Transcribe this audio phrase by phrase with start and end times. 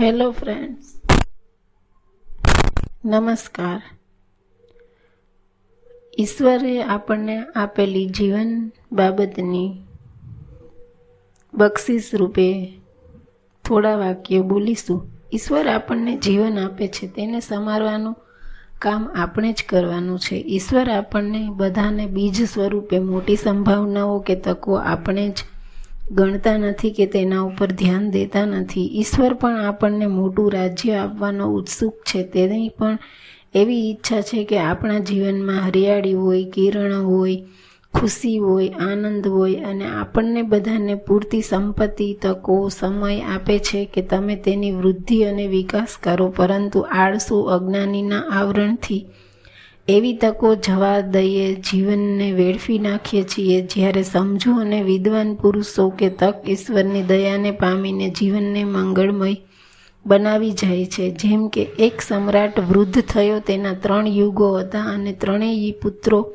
[0.00, 1.00] Hello friends
[3.04, 3.82] નમસ્કાર
[6.18, 9.82] ઈશ્વરે આપણને આપેલી જીવન બાબતની
[11.54, 12.72] બક્ષિસ રૂપે
[13.64, 15.00] થોડા વાક્યો બોલીશું.
[15.34, 18.16] ઈશ્વર આપણને જીવન આપે છે, તેને સમારવાનું
[18.78, 20.36] કામ આપણે જ કરવાનું છે.
[20.36, 25.34] ઈશ્વર આપણને બધાને બીજ સ્વરૂપે મોટી સંભાવનાઓ કે તકો આપણે જ
[26.10, 28.90] ગણતા નથી કે તેના ઉપર ધ્યાન દેતા નથી.
[29.00, 32.22] ઈશ્વર પણ આપણને મોટું રાજ્ય આપવાનો ઉત્સુક છે.
[32.22, 32.98] તેની પણ
[33.54, 37.42] એવી ઈચ્છા છે કે આપણા જીવનમાં હરિયાળી હોય, કિરણ હોય,
[37.94, 44.36] ખુશી હોય, આનંદ હોય અને આપણને બધાને પૂરતી સંપત્તિ, તકો, સમય આપે છે કે તમે
[44.36, 46.28] તેની વૃદ્ધિ અને વિકાસ કરો.
[46.36, 49.06] પરંતુ આળસુ અજ્ઞાનીના આવરણથી
[49.88, 56.34] એવી તકો જવા દઈએ, જીવનને વેડફી નાખીએ છીએ, જ્યારે સમજુ અને વિદ્વાન પુરુષો કે તક
[56.48, 59.36] ઈશ્વરની દયાને પામીને જીવનને મંગળમય
[60.06, 61.10] બનાવી જાય છે.
[61.10, 66.30] જેમ કે એક સમ્રાટ વૃદ્ધ થયો, તેના ત્રણ યુગો હતા અને ત્રણેય પુત્રો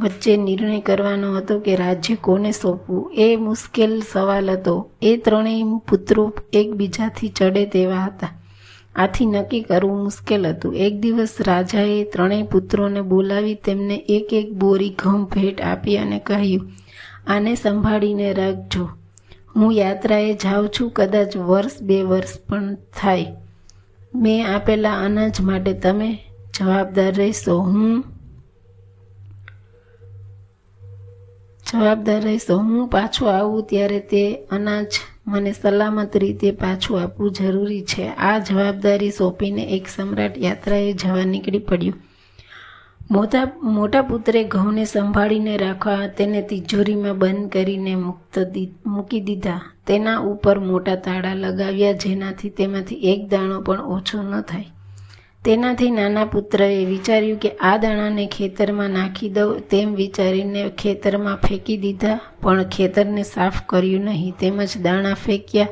[0.00, 3.12] વચ્ચે નિર્ણય કરવાનો હતો કે રાજ્ય કોને સોંપવું.
[3.14, 4.90] એ મુશ્કેલ સવાલ હતો.
[5.02, 8.41] એ ત્રણેય પુત્રો એકબીજાથી ચડે તેવા હતા.
[8.96, 10.74] આથી નક્કી કરવું મુશ્કેલ હતું.
[10.74, 16.72] એક દિવસ રાજાએ ત્રણેય પુત્રોને બોલાવી તેમને એક એક બોરી ઘઉં ભેટ આપી અને કહ્યું,
[17.26, 18.88] આને સંભાળીને રાખજો.
[19.56, 23.26] હું યાત્રાએ જાઉં છું, કદાચ વર્ષ બે વર્ષ પણ થાય.
[24.14, 26.18] મેં આપેલા અનાજ માટે તમે
[26.58, 27.58] જવાબદાર રહેશો.
[27.58, 28.04] હું
[31.72, 32.58] જવાબદાર રહેશો.
[32.58, 34.86] હું પાછો આવું ત્યારે તે અનાજ
[35.26, 38.08] મને સલામત રીતે પાછું આપવું જરૂરી છે.
[38.08, 41.94] આ જવાબદારી સોંપીને એક સમ્રાટ યાત્રાએ જવા નીકળી પડ્યું.
[43.10, 48.38] મોટા મોટા પુત્રે ઘઉંને સંભાળીને રાખવા તેને તિજોરીમાં બંધ કરીને મુક્ત
[48.86, 49.60] મૂકી દીધા.
[49.86, 54.64] તેના ઉપર મોટા તાળા લગાવ્યા જેનાથી તેમાંથી એક દાણો પણ ઓછો ન થાય.
[55.44, 62.20] તેનાથી નાના પુત્રએ વિચાર્યું કે આ દાણાને ખેતરમાં નાખી દઉં, તેમ વિચારીને ખેતરમાં ફેંકી દીધા,
[62.42, 64.34] પણ ખેતરને સાફ કર્યું નહીં.
[64.40, 65.68] તેમજ દાણા ફેંક્યા.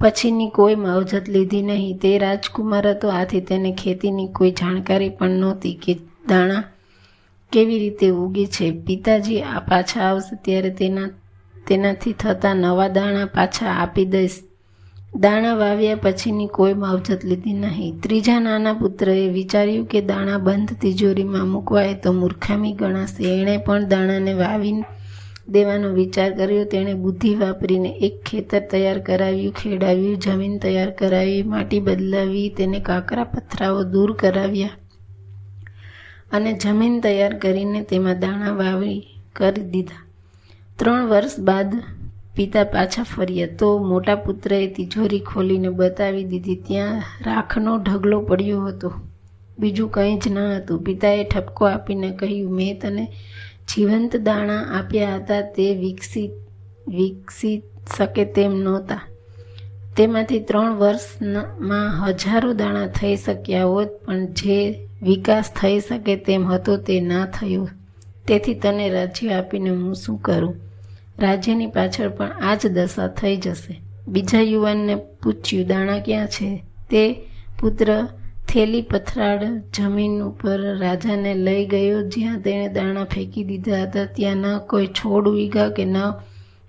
[0.00, 1.98] પછીની કોઈ માવજત લીધી નહીં.
[1.98, 3.08] તે રાજકુમાર હતો.
[3.08, 5.94] આથી તેને ખેતીની કોઈ જાણકારી પણ નહોતી કે
[6.28, 6.64] દાણા
[7.52, 8.70] કેવી રીતે ઉગે છે.
[8.70, 11.08] પિતાજી આ પાછા આવશે ત્યારે તેના,
[11.66, 14.42] તેનાથી થતા નવા દાણા પાછા આપી દઈશ.
[15.20, 18.00] દાણા વાવ્યા પછીની કોઈ માવજત લીધી નહીં.
[18.00, 23.40] ત્રીજા નાના પુત્રએ વિચાર્યું કે દાણા બંધ તિજોરીમાં મૂકવાય તો મૂર્ખામી ગણાશે.
[23.40, 24.74] એણે પણ દાણાને વાવી
[25.48, 26.64] દેવાનો વિચાર કર્યો.
[26.64, 33.24] તેણે બુદ્ધિ વાપરીને એક ખેતર તૈયાર કરાવ્યું, ખેડાવ્યું, જમીન તૈયાર કરાવી, માટી બદલાવી, તેને કાકરા
[33.24, 34.68] પથરાઓ દૂર કરાવ્યા
[36.32, 40.06] અને જમીન તૈયાર કરીને તેમાં દાણા વાવી કરી દીધા.
[40.78, 41.72] ત્રણ વર્ષ બાદ
[42.36, 48.92] પિતા પાછા ફર્યા તો મોટા પુત્રએ તિજોરી ખોલીને બતાવી દીધી, ત્યાં રાખનો ઢગલો પડ્યો હતો.
[49.58, 50.82] બીજું કંઈ જ ન હતું.
[50.82, 53.04] પિતાએ ઠપકો આપીને કહ્યું, મેં તને
[53.68, 56.30] જીવંત દાણા આપ્યા હતા, તે વિકસિત
[56.88, 57.62] વિકસી
[57.98, 59.00] શકે તેમ નહોતા.
[59.96, 66.76] તેમાંથી ત્રણ વર્ષમાં હજારો દાણા થઈ શક્યા હોત, પણ જે વિકાસ થઈ શકે તેમ હતો,
[66.76, 67.68] તે ના થયો.
[68.26, 70.65] તેથી તને રાજી આપીને હું શું કરું?
[71.18, 73.80] રાજ્યની પાછળ પણ આ જ દશા થઈ જશે.
[74.08, 76.64] બીજા યુવાનને પૂછ્યું, દાણા ક્યાં છે?
[76.90, 77.14] તે
[77.60, 78.08] પુત્ર
[78.48, 79.44] થેલી પથરાડ
[79.74, 84.04] જમીન ઉપર રાજાને લઈ ગયો, જ્યાં તેણે દાણા ફેંકી દીધા હતા.
[84.04, 85.96] ત્યાં ન કોઈ છોડ ઉગ્યા કે ન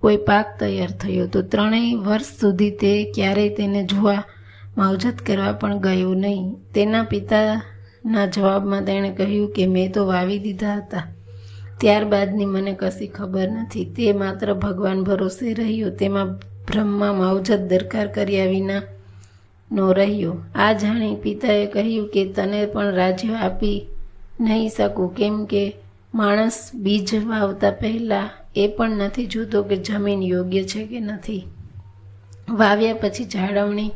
[0.00, 1.26] કોઈ પાક તૈયાર થયો.
[1.26, 4.22] તો ત્રણેય વર્ષ સુધી તે ક્યારેય તેને જોવા
[4.78, 6.54] માવજત કરવા પણ ગયો નહીં.
[6.74, 11.02] તેના પિતાના જવાબમાં તેણે કહ્યું કે, મેં તો વાવી દીધા હતા.
[11.80, 13.84] ત્યારબાદની મને કશી ખબર નથી.
[13.84, 15.90] તે માત્ર ભગવાન ભરોસે રહ્યો.
[15.90, 18.82] તેમાં બ્રહ્મા માવજત દરકાર કર્યા વિના
[19.72, 20.36] નો રહ્યો.
[20.54, 23.86] આ જાણી પિતાએ કહ્યું કે તને પણ રાજ્ય આપી
[24.40, 25.76] નહીં શકું, કેમ કે
[26.14, 31.46] માણસ બીજ વાવતા પહેલાં એ પણ નથી જોતો કે જમીન યોગ્ય છે કે નથી.
[32.50, 33.90] વાવ્યા પછી જાળવણી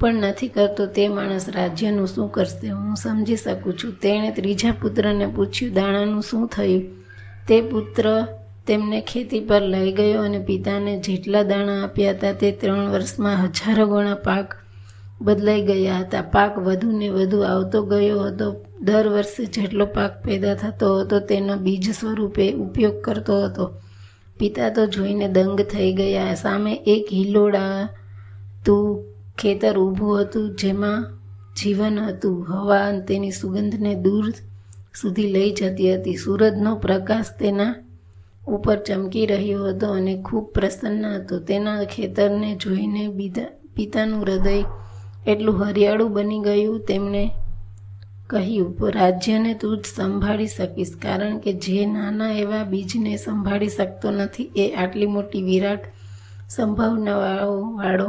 [0.00, 0.86] પણ નથી કરતો.
[0.86, 2.68] તે માણસ રાજ્યનું શું કરશે?
[2.68, 3.92] હું સમજી શકું છું.
[3.92, 6.84] તેણે ત્રીજા પુત્રને પૂછ્યું, દાણાનું શું થયું?
[7.48, 8.26] તે પુત્ર
[8.66, 13.86] તેમને ખેતી પર લઈ ગયો અને પિતાને જેટલા દાણા આપ્યા હતા તે ત્રણ વર્ષમાં હજારો
[13.86, 14.56] ગણા પાક
[15.20, 16.22] બદલાઈ ગયા હતા.
[16.22, 18.64] પાક વધુ ને વધુ આવતો ગયો હતો.
[18.80, 23.70] દર વર્ષે જેટલો પાક પેદા થતો હતો તેનો બીજ સ્વરૂપે ઉપયોગ કરતો હતો.
[24.38, 26.34] પિતા તો જોઈને દંગ થઈ ગયા.
[26.34, 27.88] સામે એક હિલોડા
[28.64, 29.04] તું
[29.38, 31.06] ખેતર ઊભું હતું જેમાં
[31.56, 32.46] જીવન હતું.
[32.48, 34.24] હવા તેની સુગંધને દૂર
[35.00, 36.16] સુધી લઈ જતી હતી.
[36.24, 37.74] સૂરજનો પ્રકાશ તેના
[38.48, 41.36] ઉપર ચમકી રહ્યો હતો અને ખૂબ પ્રસન્ન હતો.
[41.48, 44.64] તેના ખેતરને જોઈને બીજા, પિતાનું હૃદય
[45.26, 47.22] એટલું હરિયાળું બની ગયું તેમણે
[48.30, 54.50] કહ્યું, રાજ્યને તું જ સંભાળી શકીશ, કારણ કે જે નાના એવા બીજને સંભાળી શકતો નથી,
[54.56, 55.84] એ આટલી મોટી વિરાટ
[56.48, 58.08] સંભાવનાવાળો વાળો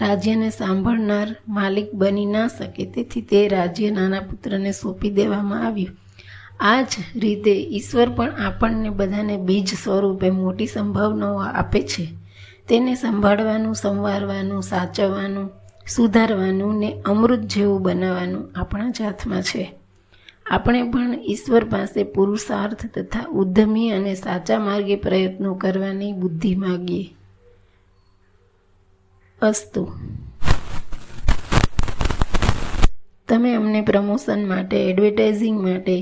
[0.00, 2.84] રાજ્યને સાંભળનાર માલિક બની ના શકે.
[2.84, 5.96] તેથી તે રાજ્ય નાના પુત્રને સોંપી દેવામાં આવ્યું.
[6.60, 6.86] આ જ
[7.16, 12.08] રીતે ઈશ્વર પણ આપણને બધાને બીજ સ્વરૂપે મોટી સંભાવનાઓ આપે છે.
[12.68, 15.50] તેને સંભાળવાનું, સંવારવાનું, સાચવવાનું,
[15.88, 19.74] સુધારવાનું ને અમૃત જેવું બનાવવાનું આપણા જ હાથમાં છે.
[20.50, 27.14] આપણે પણ ઈશ્વર પાસે પુરુષાર્થ તથા ઉદ્યમી અને સાચા માર્ગે પ્રયત્નો કરવાની બુદ્ધિ માગીએ.
[29.42, 29.82] અસ્તુ
[33.28, 35.96] તમે અમને પ્રમોશન માટે એડવર્ટાઇઝિંગ માટે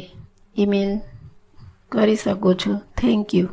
[0.58, 0.99] ઈમેલ
[1.93, 2.73] કરી શકો છો.
[2.96, 3.49] Thank you